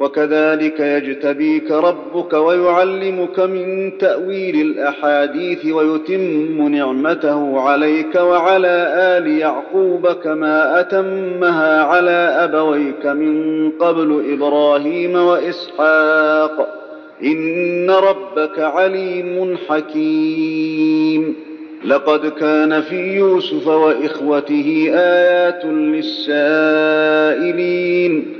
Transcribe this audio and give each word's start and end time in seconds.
وكذلك 0.00 0.80
يجتبيك 0.80 1.70
ربك 1.70 2.32
ويعلمك 2.32 3.40
من 3.40 3.98
تأويل 3.98 4.60
الأحاديث 4.60 5.66
ويتم 5.66 6.68
نعمته 6.68 7.60
عليك 7.60 8.14
وعلى 8.14 8.94
آل 9.18 9.26
يعقوب 9.26 10.08
كما 10.08 10.80
أتمها 10.80 11.82
على 11.82 12.36
أبويك 12.38 13.06
من 13.06 13.70
قبل 13.70 14.24
إبراهيم 14.32 15.16
وإسحاق. 15.16 16.68
إن 17.24 17.90
ربك 17.90 18.58
عليم 18.58 19.56
حكيم. 19.68 21.34
لقد 21.84 22.26
كان 22.26 22.80
في 22.80 23.16
يوسف 23.16 23.66
وإخوته 23.66 24.90
آيات 24.94 25.64
للسائلين. 25.64 28.39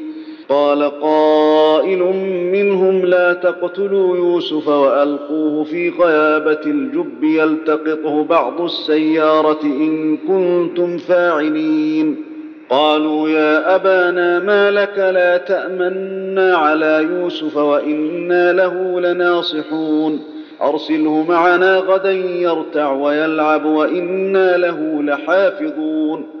قال 0.51 0.83
قائل 1.01 1.99
منهم 2.51 3.05
لا 3.05 3.33
تقتلوا 3.33 4.17
يوسف 4.17 4.67
وألقوه 4.67 5.63
في 5.63 5.89
غيابه 5.89 6.61
الجب 6.65 7.23
يلتقطه 7.23 8.23
بعض 8.23 8.61
السيارة 8.61 9.63
إن 9.63 10.17
كنتم 10.17 10.97
فاعلين. 10.97 12.23
قالوا 12.69 13.29
يا 13.29 13.75
أبانا 13.75 14.39
ما 14.39 14.71
لك 14.71 14.97
لا 14.97 15.37
تأمنا 15.37 16.55
على 16.55 17.07
يوسف 17.11 17.57
وإنا 17.57 18.53
له 18.53 18.99
لناصحون. 18.99 20.19
أرسله 20.61 21.25
معنا 21.29 21.77
غدا 21.77 22.11
يرتع 22.11 22.91
ويلعب 22.91 23.65
وإنا 23.65 24.57
له 24.57 25.03
لحافظون. 25.03 26.40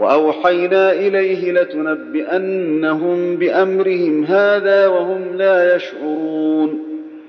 وأوحينا 0.00 0.92
إليه 0.92 1.52
لتنبئنهم 1.52 3.36
بأمرهم 3.36 4.24
هذا 4.24 4.86
وهم 4.86 5.36
لا 5.36 5.76
يشعرون. 5.76 6.78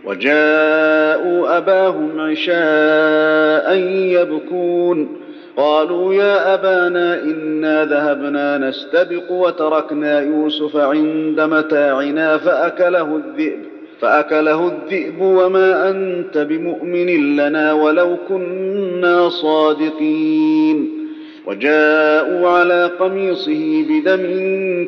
وجاءوا 0.05 1.57
أباهم 1.57 2.19
عشاء 2.19 3.77
يبكون. 4.21 5.17
قالوا 5.57 6.13
يا 6.13 6.53
أبانا 6.53 7.23
إنا 7.23 7.85
ذهبنا 7.85 8.57
نستبق 8.57 9.31
وتركنا 9.31 10.19
يوسف 10.19 10.77
عند 10.77 11.41
متاعنا 11.41 12.38
فأكله 12.38 13.15
الذئب. 13.15 13.59
فأكله 13.99 14.67
الذئب 14.67 15.21
وما 15.21 15.89
أنت 15.89 16.38
بمؤمن 16.38 17.35
لنا 17.35 17.73
ولو 17.73 18.17
كنا 18.29 19.29
صادقين. 19.29 21.00
وجاءوا 21.47 22.47
على 22.47 22.91
قميصه 23.00 23.85
بدم 23.90 24.22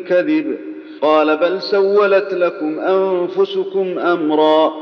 كذب 0.07 0.57
قال 1.01 1.37
بل 1.37 1.61
سولت 1.61 2.33
لكم 2.33 2.79
أنفسكم 2.79 3.99
أمرا 3.99 4.73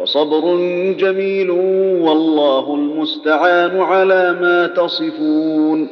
وصبر 0.00 0.56
جميل 0.98 1.50
والله 2.00 2.74
المستعان 2.74 3.80
على 3.80 4.36
ما 4.40 4.66
تصفون 4.66 5.88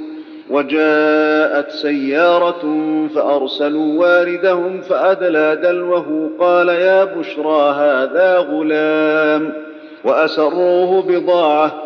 وجاءت 0.51 1.71
سيارة 1.71 2.63
فأرسلوا 3.15 4.01
واردهم 4.01 4.81
فأدلى 4.81 5.59
دلوه 5.63 6.31
قال 6.41 6.69
يا 6.69 7.05
بشرى 7.05 7.71
هذا 7.71 8.39
غلام 8.39 9.53
وأسروه 10.05 11.03
بضاعة 11.03 11.86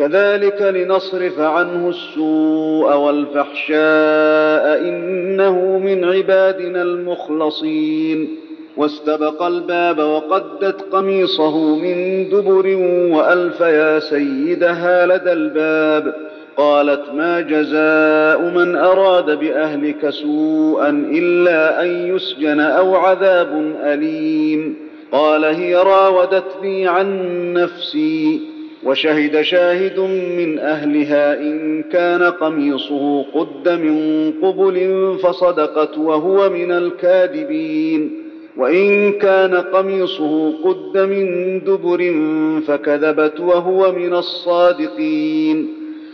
كذلك 0.00 0.62
لنصرف 0.62 1.40
عنه 1.40 1.88
السوء 1.88 2.96
والفحشاء 2.96 4.80
إنه 4.80 5.78
من 5.78 6.04
عبادنا 6.04 6.82
المخلصين. 6.82 8.28
واستبق 8.76 9.42
الباب 9.42 9.98
وقدت 9.98 10.82
قميصه 10.92 11.76
من 11.76 12.28
دبر 12.28 12.76
وألف 13.16 13.60
يا 13.60 13.98
سيدها 13.98 15.06
لدى 15.06 15.32
الباب. 15.32 16.14
قالت 16.56 17.02
ما 17.14 17.40
جزاء 17.40 18.40
من 18.54 18.76
أراد 18.76 19.38
بأهلك 19.38 20.10
سوءا 20.10 20.88
إلا 21.12 21.82
أن 21.82 22.16
يسجن 22.16 22.60
أو 22.60 22.94
عذاب 22.94 23.74
أليم. 23.84 24.76
قال 25.12 25.44
هي 25.44 25.76
راودتني 25.76 26.88
عن 26.88 27.28
نفسي. 27.52 28.49
وشهد 28.84 29.40
شاهد 29.40 30.00
من 30.38 30.58
أهلها 30.58 31.40
إن 31.40 31.82
كان 31.82 32.22
قميصه 32.22 33.22
قد 33.22 33.68
من 33.68 34.32
قبل 34.42 35.16
فصدقت 35.22 35.98
وهو 35.98 36.50
من 36.50 36.72
الكاذبين. 36.72 38.10
وإن 38.56 39.12
كان 39.12 39.54
قميصه 39.54 40.52
قد 40.64 40.98
من 40.98 41.60
دبر 41.64 42.14
فكذبت 42.66 43.40
وهو 43.40 43.92
من 43.92 44.14
الصادقين. 44.14 45.68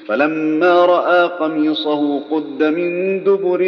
فلما 0.07 0.87
رأى 0.87 1.29
قميصه 1.41 2.21
قد 2.21 2.63
من 2.63 3.25
دبر 3.25 3.63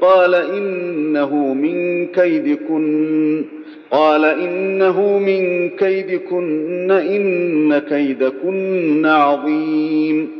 قال 0.00 0.34
إنه 0.34 1.34
من 1.54 2.06
كيدكن. 2.06 3.44
قال 3.90 4.24
إنه 4.24 5.18
من 5.18 5.70
كيدكن 5.70 6.90
إن 6.90 7.78
كيدكن 7.78 9.06
عظيم. 9.06 10.30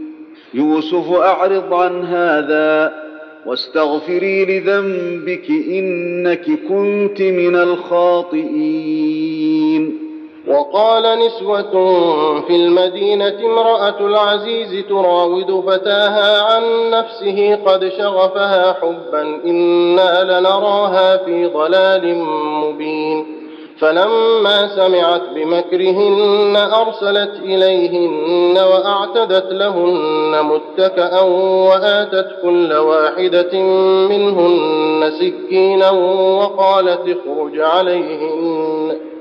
يوسف 0.55 1.13
أعرض 1.13 1.75
عن 1.75 2.05
هذا 2.05 2.95
واستغفري 3.47 4.45
لذنبك 4.45 5.51
إنك 5.51 6.45
كنت 6.69 7.23
من 7.23 7.57
الخاطئين. 7.57 8.85
وقال 10.49 11.19
نسوة 11.19 11.73
في 12.41 12.57
المدينة 12.57 13.39
امرأة 13.45 14.01
العزيز 14.01 14.85
تراود 14.89 15.65
فتاها 15.67 16.43
عن 16.43 16.91
نفسه 16.91 17.59
قد 17.67 17.89
شغفها 17.99 18.73
حبا 18.73 19.23
إنا 19.45 20.41
لنراها 20.41 21.17
في 21.17 21.47
ضلال 21.47 22.17
مبين. 22.63 23.27
فلما 23.79 24.69
سمعت 24.77 25.23
بمكرهن 25.35 26.57
أرسلت 26.57 27.41
إليهن 27.43 28.59
وأعتدت 28.59 29.53
لهن 29.53 30.43
متكأ 30.43 31.21
وآتت 31.69 32.29
كل 32.43 32.73
واحدة 32.73 33.63
منهن 34.09 35.11
سكينا 35.11 35.91
وقالت 35.91 37.01
اخرج 37.01 37.61
عليهن. 37.61 39.14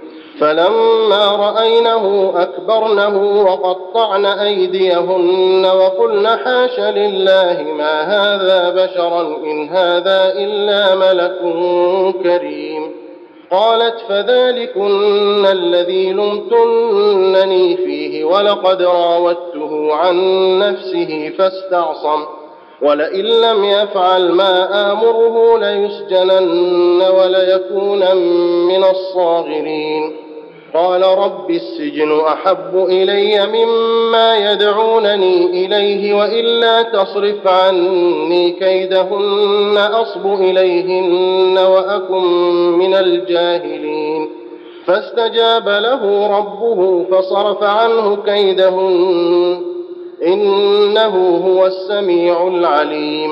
فلما 0.44 1.28
رأينه 1.28 2.34
أكبرنه 2.36 3.44
وقطعن 3.44 4.26
أيديهن 4.26 5.66
وقلن 5.66 6.28
حاش 6.28 6.80
لله 6.80 7.64
ما 7.78 8.02
هذا 8.02 8.70
بشرا 8.70 9.22
إن 9.22 9.70
هذا 9.70 10.34
إلا 10.36 10.96
ملك 10.96 11.40
كريم. 12.24 12.92
قالت 13.52 14.00
فذلكن 14.10 15.46
الذي 15.46 16.14
لمتنني 16.14 17.78
فيه 17.78 18.26
ولقد 18.26 18.82
راودته 18.82 19.94
عن 19.94 20.16
نفسه 20.60 21.32
فاستعصم. 21.38 22.26
ولئن 22.82 23.26
لم 23.26 23.64
يفعل 23.64 24.32
ما 24.32 24.92
آمره 24.92 25.58
ليسجنن 25.58 27.02
وليكونن 27.02 28.18
من 28.68 28.84
الصاغرين. 28.84 30.23
قال 30.74 31.04
رب 31.04 31.52
السجن 31.52 32.20
أحب 32.20 32.86
إلي 32.90 33.48
مما 33.48 34.52
يدعونني 34.52 35.66
إليه 35.66 36.14
وإلا 36.14 36.82
تصرف 36.82 37.48
عني 37.48 38.52
كيدهن 38.52 39.78
أصب 39.78 40.26
إليهن 40.26 41.58
وأكن 41.58 42.24
من 42.78 42.94
الجاهلين. 42.94 44.30
فاستجاب 44.86 45.70
له 45.70 46.28
ربه 46.38 47.06
فصرف 47.12 47.64
عنه 47.64 48.18
كيدهن 48.26 49.62
إنه 50.26 51.42
هو 51.46 51.66
السميع 51.66 52.48
العليم. 52.48 53.32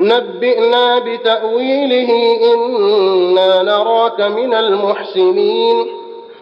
نبئنا 0.00 0.98
بتأويله 0.98 2.38
إنا 2.54 3.62
نراك 3.62 4.20
من 4.20 4.54
المحسنين. 4.54 5.86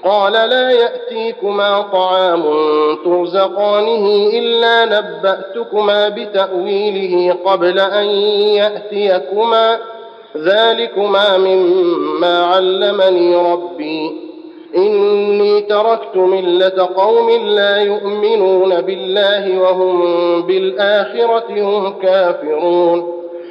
قال 0.04 0.32
لا 0.32 0.70
يأتيكما 0.70 1.81
طعام 1.93 2.43
ترزقانه 3.04 4.31
إلا 4.32 4.84
نبأتكما 4.84 6.08
بتأويله 6.08 7.37
قبل 7.44 7.81
أن 7.81 8.04
يأتيكما. 8.54 9.78
ذلكما 10.37 11.38
مما 11.38 12.44
علمني 12.44 13.52
ربي. 13.52 14.12
إني 14.76 15.60
تركت 15.60 16.16
ملة 16.16 16.88
قوم 16.96 17.31
لا 17.31 17.76
يؤمنون 17.76 18.81
بالله 18.81 19.58
وهم 19.60 20.43
بالآخرة 20.43 21.44
هم 21.50 21.94
كافرون. 22.02 23.22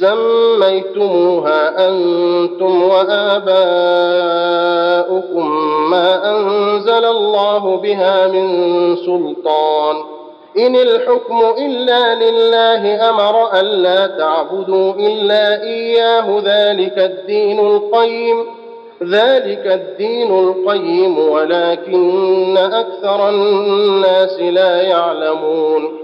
سميتموها 0.00 1.88
أنتم 1.88 2.82
وآباؤكم 2.82 4.34
ما 5.90 6.30
أنزل 6.30 7.04
الله 7.04 7.76
بها 7.76 8.26
من 8.26 8.46
سلطان 8.96 9.96
إن 10.58 10.76
الحكم 10.76 11.40
إلا 11.58 12.14
لله 12.14 13.10
أمر 13.10 13.60
ألا 13.60 14.06
تعبدوا 14.06 14.92
إلا 14.94 15.62
إياه 15.62 16.38
ذلك 16.44 16.98
الدين 16.98 17.60
القيم 17.60 18.44
ذلك 19.02 19.66
الدين 19.66 20.38
القيم 20.38 21.18
ولكن 21.18 22.56
أكثر 22.56 23.28
الناس 23.28 24.40
لا 24.40 24.82
يعلمون 24.82 26.03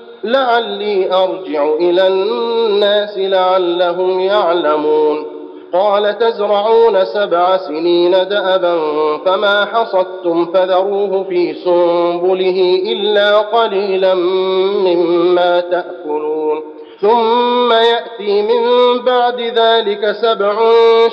لعلي 0.23 1.13
أرجع 1.13 1.73
إلى 1.79 2.07
الناس 2.07 3.17
لعلهم 3.17 4.19
يعلمون. 4.19 5.25
قال 5.73 6.17
تزرعون 6.17 7.05
سبع 7.05 7.57
سنين 7.57 8.11
دأبا 8.11 8.79
فما 9.25 9.65
حصدتم 9.65 10.45
فذروه 10.45 11.23
في 11.29 11.53
سنبله 11.53 12.81
إلا 12.91 13.37
قليلا 13.37 14.13
مما 14.13 15.59
تأكلون. 15.59 16.61
ثم 17.01 17.71
يأتي 17.71 18.41
من 18.41 18.63
بعد 19.05 19.41
ذلك 19.41 20.11
سبع 20.11 20.53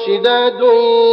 شداد 0.07 0.61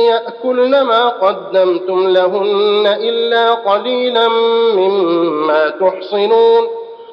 يأكلن 0.10 0.82
ما 0.82 1.10
قدمتم 1.10 2.08
لهن 2.08 2.98
إلا 3.02 3.52
قليلا 3.52 4.28
مما 4.75 5.70
تحصنون. 5.70 6.85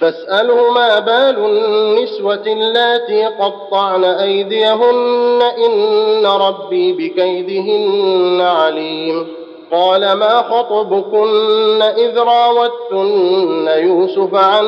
فاسأله 0.00 0.70
ما 0.72 0.98
بال 0.98 1.38
النسوة 1.38 2.42
اللاتي 2.46 3.26
قطعن 3.26 4.04
أيديهن 4.04 5.42
إن 5.66 6.26
ربي 6.26 6.92
بكيدهن 6.92 8.40
عليم. 8.40 9.26
قال 9.72 10.12
ما 10.12 10.42
خطبكن 10.42 11.82
إذ 11.82 12.18
راوتن 12.18 13.68
يوسف 13.68 14.34
عن 14.34 14.66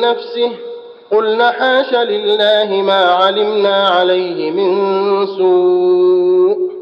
نفسه؟ 0.00 0.52
قلنا 1.12 1.50
حاش 1.50 1.94
لله 1.94 2.82
ما 2.82 3.04
علمنا 3.04 3.88
عليه 3.88 4.50
من 4.50 5.26
سوء. 5.26 6.72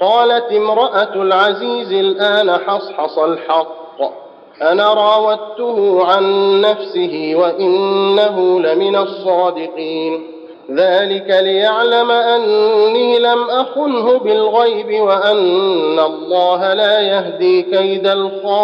قالت 0.00 0.52
امرأة 0.52 1.14
العزيز 1.14 1.92
الآن 1.92 2.52
حصحص 2.52 3.18
الحق. 3.18 4.25
أنا 4.62 4.94
راودته 4.94 6.04
عن 6.04 6.24
نفسه 6.60 7.32
وإنه 7.34 8.60
لمن 8.60 8.96
الصادقين. 8.96 10.26
ذلك 10.70 11.40
ليعلم 11.40 12.10
أني 12.10 13.18
لم 13.18 13.50
أخنه 13.50 14.18
بالغيب 14.18 15.02
وأن 15.02 15.98
الله 15.98 16.74
لا 16.74 17.00
يهدي 17.00 17.62
كيد 17.62 18.06
الخائنين. 18.06 18.56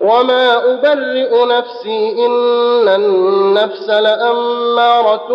وما 0.00 0.56
أبرئ 0.56 1.44
نفسي 1.46 2.26
إن 2.26 2.88
النفس 2.88 3.88
لأمارة 3.90 5.28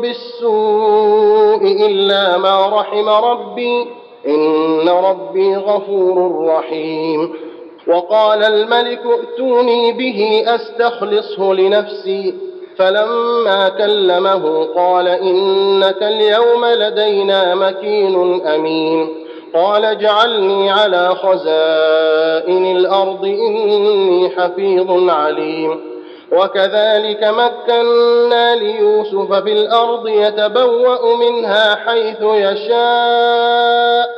بالسوء 0.00 1.62
إلا 1.62 2.38
ما 2.38 2.66
رحم 2.68 3.08
ربي. 3.08 3.86
إن 4.28 4.88
ربي 4.88 5.56
غفور 5.56 6.46
رحيم. 6.46 7.32
وقال 7.86 8.44
الملك 8.44 9.00
ائتوني 9.06 9.92
به 9.92 10.44
أستخلصه 10.46 11.54
لنفسي. 11.54 12.34
فلما 12.76 13.68
كلمه 13.68 14.64
قال 14.76 15.08
إنك 15.08 16.02
اليوم 16.02 16.64
لدينا 16.64 17.54
مكين 17.54 18.46
أمين. 18.46 19.08
قال 19.54 19.84
اجعلني 19.84 20.70
على 20.70 21.14
خزائن 21.14 22.76
الأرض 22.76 23.24
إني 23.24 24.30
حفيظ 24.30 25.10
عليم. 25.10 25.80
وكذلك 26.32 27.24
مكنا 27.24 28.54
ليوسف 28.54 29.32
في 29.32 29.52
الأرض 29.52 30.08
يتبوأ 30.08 31.16
منها 31.16 31.74
حيث 31.74 32.22
يشاء. 32.22 34.17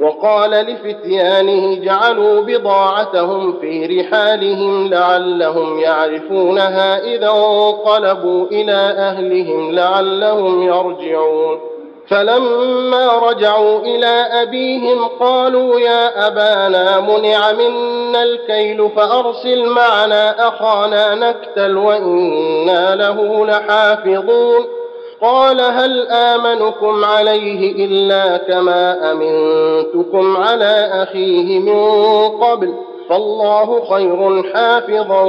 وقال 0.00 0.50
لفتيانه 0.50 1.84
جعلوا 1.84 2.40
بضاعتهم 2.40 3.60
في 3.60 3.86
رحالهم 3.86 4.88
لعلهم 4.88 5.78
يعرفونها 5.78 7.04
إذا 7.04 7.30
انقلبوا 7.30 8.46
إلى 8.46 8.94
أهلهم 8.98 9.72
لعلهم 9.72 10.62
يرجعون. 10.62 11.60
فلما 12.08 13.18
رجعوا 13.18 13.80
إلى 13.80 14.26
أبيهم 14.42 15.08
قالوا 15.20 15.80
يا 15.80 16.26
أبانا 16.26 17.00
منع 17.00 17.52
منا 17.52 18.22
الكيل 18.22 18.90
فأرسل 18.96 19.66
معنا 19.66 20.48
أخانا 20.48 21.14
نكتل 21.14 21.76
وإنا 21.76 22.96
له 22.96 23.46
لحافظون. 23.46 24.79
قال 25.22 25.60
هل 25.60 26.08
آمنكم 26.08 27.04
عليه 27.04 27.84
إلا 27.86 28.36
كما 28.36 29.12
أمنتكم 29.12 30.36
على 30.36 30.90
أخيه 31.02 31.58
من 31.58 31.88
قبل 32.28 32.74
فالله 33.08 33.84
خير 33.84 34.42
حافظا 34.54 35.22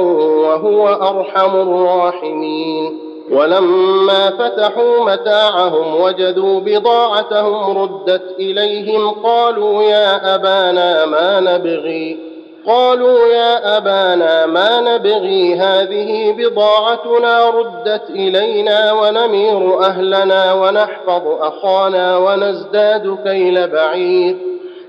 وهو 0.46 0.88
أرحم 0.88 1.56
الراحمين. 1.56 2.98
ولما 3.30 4.30
فتحوا 4.30 5.12
متاعهم 5.12 6.00
وجدوا 6.00 6.60
بضاعتهم 6.60 7.78
ردت 7.78 8.34
إليهم 8.38 9.10
قالوا 9.10 9.82
يا 9.82 10.34
أبانا 10.34 11.06
ما 11.06 11.40
نبغي 11.40 12.31
قالوا 12.66 13.26
يا 13.26 13.76
أبانا 13.76 14.46
ما 14.46 14.80
نبغي 14.80 15.54
هذه 15.54 16.32
بضاعتنا 16.38 17.50
ردت 17.50 18.10
إلينا 18.10 18.92
ونمير 18.92 19.80
أهلنا 19.84 20.52
ونحفظ 20.52 21.22
أخانا 21.26 22.16
ونزداد 22.16 23.18
كيل 23.24 23.68
بعير. 23.68 24.36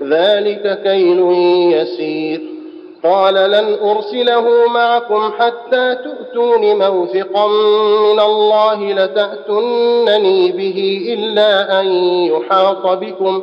ذلك 0.02 0.82
كيل 0.82 1.20
يسير. 1.72 2.40
قال 3.04 3.34
لن 3.34 3.76
أرسله 3.82 4.68
معكم 4.68 5.32
حتى 5.38 5.94
تؤتون 5.94 6.78
موثقا 6.78 7.48
من 8.12 8.20
الله 8.20 8.92
لتاتونني 8.92 10.52
به 10.52 11.06
إلا 11.18 11.80
أن 11.80 11.86
يحاط 12.24 12.86
بكم. 12.86 13.42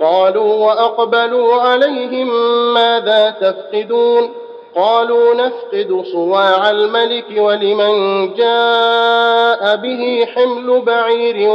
قالوا 0.00 0.54
وأقبلوا 0.54 1.54
عليهم 1.54 2.28
ماذا 2.74 3.30
تفقدون؟ 3.30 4.30
قالوا 4.76 5.34
نفقد 5.34 6.04
صواع 6.12 6.70
الملك 6.70 7.24
ولمن 7.36 8.34
جاء 8.34 9.76
به 9.76 10.26
حمل 10.34 10.80
بعير 10.80 11.48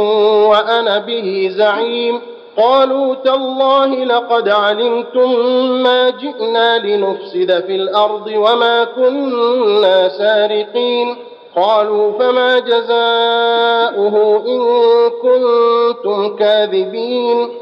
وأنا 0.48 0.98
به 0.98 1.50
زعيم. 1.56 2.20
قالوا 2.56 3.14
تالله 3.14 4.04
لقد 4.04 4.48
علمتم 4.48 5.40
ما 5.82 6.10
جئنا 6.10 6.78
لنفسد 6.78 7.64
في 7.66 7.76
الأرض 7.76 8.26
وما 8.36 8.84
كنا 8.84 10.08
سارقين. 10.08 11.16
قالوا 11.56 12.18
فما 12.18 12.58
جزاؤه 12.58 14.42
إن 14.46 14.60
كنتم 15.22 16.36
كاذبين؟ 16.36 17.61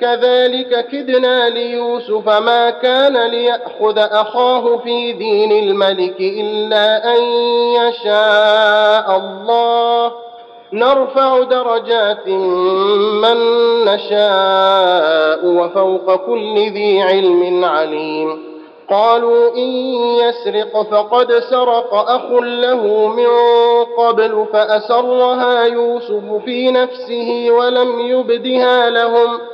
كذلك 0.00 0.86
كدنا 0.86 1.48
ليوسف 1.48 2.28
ما 2.28 2.70
كان 2.70 3.26
ليأخذ 3.26 3.98
أخاه 3.98 4.76
في 4.76 5.12
دين 5.12 5.52
الملك 5.52 6.20
إلا 6.20 7.16
أن 7.16 7.22
يشاء 7.74 9.16
الله. 9.16 10.12
نرفع 10.72 11.42
درجات 11.42 12.28
من 13.22 13.36
نشاء 13.84 15.46
وفوق 15.46 16.26
كل 16.26 16.54
ذي 16.54 17.02
علم 17.02 17.64
عليم. 17.64 18.54
قالوا 18.90 19.56
إن 19.56 19.70
يسرق 20.20 20.82
فقد 20.82 21.32
سرق 21.32 21.94
أخ 21.94 22.30
له 22.40 23.06
من 23.08 23.28
قبل 23.98 24.46
فأسرها 24.52 25.64
يوسف 25.64 26.44
في 26.44 26.70
نفسه 26.70 27.46
ولم 27.50 28.00
يبدها 28.00 28.90
لهم 28.90 29.38
ۖ. 29.38 29.53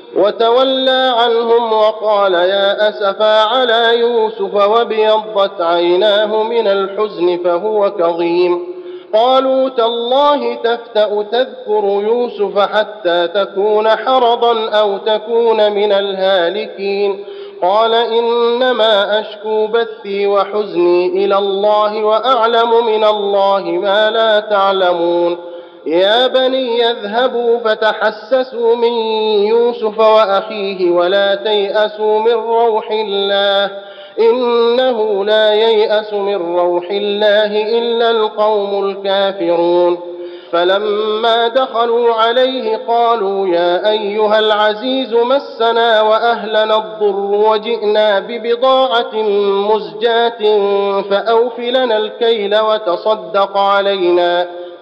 وتولى 0.15 1.13
عنهم 1.17 1.73
وقال 1.73 2.33
يا 2.33 2.89
أسفا 2.89 3.43
على 3.43 3.99
يوسف 3.99 4.53
وابيضت 4.53 5.61
عيناه 5.61 6.43
من 6.43 6.67
الحزن 6.67 7.39
فهو 7.43 7.91
كظيم. 7.91 8.59
قالوا 9.13 9.69
تالله 9.69 10.55
تفتأ 10.55 11.23
تذكر 11.31 11.83
يوسف 11.83 12.59
حتى 12.59 13.27
تكون 13.27 13.89
حرضا 13.89 14.69
أو 14.69 14.97
تكون 14.97 15.71
من 15.71 15.91
الهالكين. 15.91 17.25
قال 17.61 17.93
إنما 17.93 19.19
أشكو 19.19 19.67
بثي 19.67 20.27
وحزني 20.27 21.25
إلى 21.25 21.37
الله 21.37 22.03
وأعلم 22.03 22.85
من 22.85 23.03
الله 23.03 23.61
ما 23.61 24.09
لا 24.09 24.39
تعلمون. 24.39 25.50
يا 25.85 26.27
بني 26.27 26.79
يذهبوا 26.79 27.59
فتحسسوا 27.59 28.75
من 28.75 28.93
يوسف 29.47 29.99
وأخيه 29.99 30.91
ولا 30.91 31.35
تيأسوا 31.35 32.19
من 32.19 32.33
روح 32.33 32.91
الله 32.91 33.71
إنه 34.19 35.25
لا 35.25 35.53
ييأس 35.53 36.13
من 36.13 36.35
روح 36.57 36.89
الله 36.91 37.77
إلا 37.77 38.11
القوم 38.11 38.85
الكافرون 38.89 39.97
فلما 40.51 41.47
دخلوا 41.47 42.13
عليه 42.13 42.79
قالوا 42.87 43.47
يا 43.47 43.89
أيها 43.89 44.39
العزيز 44.39 45.13
مسنا 45.13 46.01
وأهلنا 46.01 46.75
الضر 46.77 47.49
وجئنا 47.49 48.19
ببضاعة 48.19 49.15
مزجاة 49.71 50.39
فأوف 51.01 51.59
لنا 51.59 51.97
الكيل 51.97 52.59
وتصدق 52.59 53.57
علينا 53.57 54.47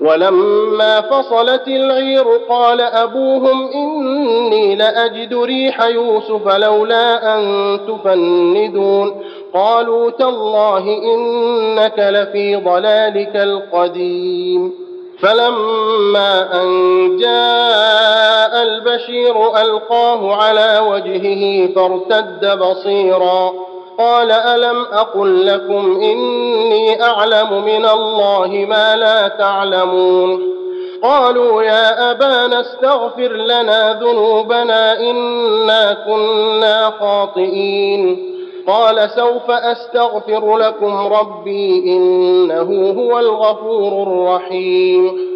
ولما 0.00 1.00
فصلت 1.00 1.68
العير 1.68 2.24
قال 2.48 2.80
أبوهم 2.80 3.68
إني 3.74 4.74
لأجد 4.74 5.34
ريح 5.34 5.82
يوسف 5.82 6.48
لولا 6.48 7.38
أن 7.38 7.78
تفندون. 7.88 9.22
قالوا 9.54 10.10
تالله 10.10 10.78
إنك 11.14 11.94
لفي 11.98 12.56
ضلالك 12.56 13.36
القديم. 13.36 14.72
فلما 15.20 16.62
أن 16.62 16.68
جاء 17.16 18.62
البشير 18.62 19.60
ألقاه 19.60 20.34
على 20.34 20.82
وجهه 20.88 21.66
فارتد 21.74 22.58
بصيراً. 22.58 23.75
قال 23.98 24.30
ألم 24.30 24.82
أقل 24.92 25.46
لكم 25.46 26.00
إني 26.02 27.02
أعلم 27.02 27.64
من 27.64 27.84
الله 27.86 28.66
ما 28.68 28.96
لا 28.96 29.28
تعلمون 29.28 30.56
قالوا 31.02 31.62
يا 31.62 32.10
أبانا 32.10 32.60
استغفر 32.60 33.32
لنا 33.32 33.92
ذنوبنا 34.02 35.00
إنا 35.00 35.92
كنا 36.06 36.92
خاطئين 37.00 38.32
قال 38.66 39.10
سوف 39.10 39.50
أستغفر 39.50 40.56
لكم 40.58 41.06
ربي 41.12 41.78
إنه 41.96 42.94
هو 42.98 43.18
الغفور 43.18 44.02
الرحيم 44.02 45.35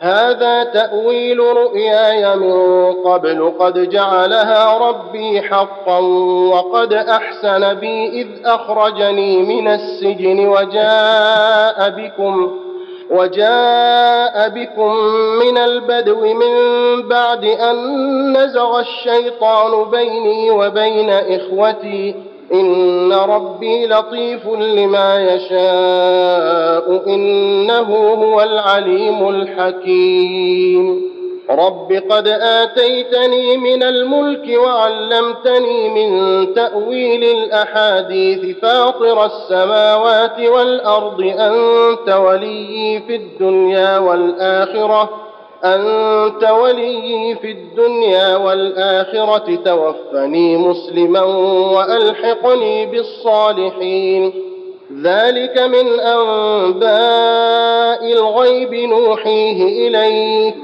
هذا 0.00 0.64
تأويل 0.64 1.38
رؤياي 1.38 2.36
من 2.36 2.92
قبل. 2.92 3.52
قد 3.58 3.88
جعلها 3.90 4.78
ربي 4.78 5.42
حقا 5.42 5.98
وقد 6.52 6.92
أحسن 6.92 7.74
بي 7.74 8.22
إذ 8.22 8.28
أخرجني 8.44 9.42
من 9.42 9.68
السجن 9.68 10.48
وجاء 10.48 11.90
بكم 11.90 12.58
وجاء 13.10 14.48
بكم 14.48 14.94
من 15.44 15.58
البدو 15.58 16.34
من 16.34 16.52
بعد 17.08 17.44
أن 17.44 17.76
نزغ 18.36 18.80
الشيطان 18.80 19.90
بيني 19.90 20.50
وبين 20.50 21.10
إخوتي. 21.10 22.14
إن 22.52 23.12
ربي 23.12 23.86
لطيف 23.86 24.46
لما 24.48 25.34
يشاء 25.34 27.02
إنه 27.06 27.96
هو 27.96 28.42
العليم 28.42 29.28
الحكيم 29.28 31.08
رب 31.50 31.92
قد 32.10 32.28
آتيتني 32.28 33.56
من 33.56 33.82
الملك 33.82 34.58
وعلمتني 34.58 35.88
من 35.88 36.54
تأويل 36.54 37.24
الأحاديث 37.24 38.58
فاطر 38.58 39.24
السماوات 39.24 40.40
والأرض 40.40 41.20
أنت 41.38 42.16
ولي 42.16 43.02
في 43.06 43.16
الدنيا 43.16 43.98
والآخرة 43.98 45.27
أنت 45.64 46.50
ولي 46.50 47.36
في 47.42 47.50
الدنيا 47.50 48.36
والآخرة 48.36 49.58
توفني 49.64 50.56
مسلما 50.56 51.22
وألحقني 51.72 52.86
بالصالحين. 52.86 54.32
ذلك 55.02 55.58
من 55.58 56.00
أنباء 56.00 56.92
الغيب 58.12 58.74
نوحيه 58.74 59.88
إليك. 59.88 60.54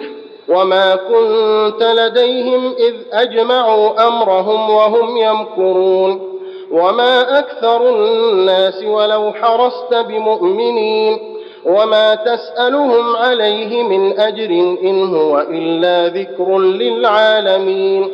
وما 0.49 0.97
كنت 0.97 1.83
لديهم 1.83 2.75
إذ 2.79 2.95
أجمعوا 3.13 4.09
أمرهم 4.09 4.71
وهم 4.71 5.17
يمكرون. 5.17 6.41
وما 6.71 7.39
أكثر 7.39 7.89
الناس 7.89 8.85
ولو 8.85 9.33
حرصت 9.33 9.95
بمؤمنين. 9.95 11.34
وما 11.65 12.15
تسألهم 12.15 13.17
عليه 13.17 13.83
من 13.83 14.21
أجر 14.21 14.51
إن 14.85 15.15
هو 15.15 15.41
إلا 15.41 16.09
ذكر 16.21 16.59
للعالمين 16.59 18.09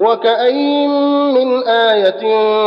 وكأين 0.00 0.90
من 1.34 1.62
آية 1.68 2.20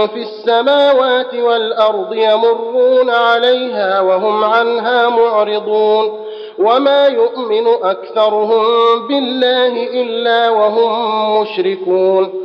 في 0.06 0.20
السماوات 0.22 1.34
والأرض 1.36 2.14
يمرون 2.14 3.10
عليها 3.10 4.02
وهم 4.02 4.44
عنها 4.44 5.10
معرضون 5.10 6.26
وما 6.60 7.08
يؤمن 7.08 7.68
أكثرهم 7.84 8.64
بالله 9.08 9.84
إلا 10.02 10.50
وهم 10.50 11.42
مشركون 11.42 12.45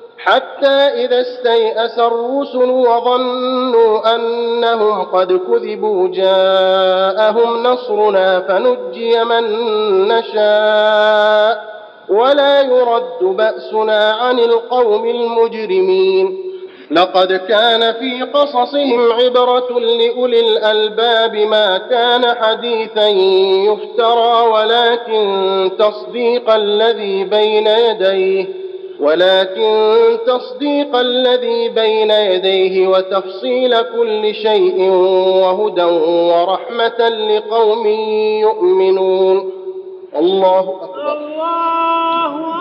حتى 0.25 0.67
إذا 1.05 1.21
استيأس 1.21 1.99
الرسل 1.99 2.69
وظنوا 2.69 4.15
أنهم 4.15 5.03
قد 5.03 5.31
كذبوا 5.31 6.07
جاءهم 6.07 7.63
نصرنا 7.63 8.39
فنجي 8.39 9.23
من 9.23 9.43
نشاء 10.07 11.71
ولا 12.09 12.61
يرد 12.61 13.23
بأسنا 13.23 14.11
عن 14.11 14.39
القوم 14.39 15.05
المجرمين. 15.09 16.37
لقد 16.91 17.33
كان 17.33 17.93
في 17.93 18.23
قصصهم 18.23 19.11
عبرة 19.11 19.79
لأولي 19.79 20.39
الألباب 20.39 21.35
ما 21.35 21.77
كان 21.77 22.35
حديثا 22.35 23.07
يفترى 23.67 24.47
ولكن 24.47 25.71
تصديق 25.79 26.53
الذي 26.53 27.23
بين 27.23 27.67
يديه 27.67 28.60
ولكن 29.01 30.17
تصديق 30.27 30.95
الذي 30.95 31.69
بين 31.69 32.11
يديه 32.11 32.87
وتفصيل 32.87 33.81
كل 33.81 34.35
شيء 34.35 34.89
وهدى 35.41 35.83
ورحمة 35.83 37.09
لقوم 37.09 37.87
يؤمنون. 38.41 39.51
الله 40.19 40.59
أكبر. 40.59 41.17
الله 41.17 42.51